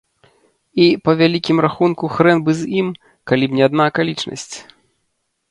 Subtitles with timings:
[0.85, 2.87] І, па вялікім рахунку, хрэн бы з ім,
[3.33, 4.51] калі б не адна акалічнасць.